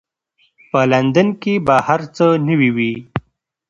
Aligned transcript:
په 0.69 0.79
لندن 0.91 1.27
کې 1.41 1.53
به 1.65 1.75
هر 1.87 2.01
څه 2.15 2.25
نوي 2.47 2.69
وي. 2.75 2.93